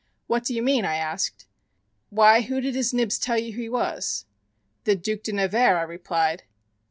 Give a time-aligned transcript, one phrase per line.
[0.25, 1.45] "What do you mean?" I asked.
[2.09, 4.25] "Why, who did his nibs tell you he was?"
[4.85, 6.41] "The Duc de Nevers," I replied.